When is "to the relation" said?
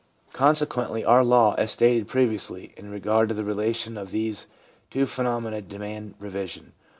3.29-3.99